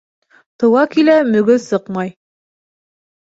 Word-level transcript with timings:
Тыуа 0.61 0.85
килә 0.95 1.17
мөгөҙ 1.35 1.61
сыҡмай 1.67 2.09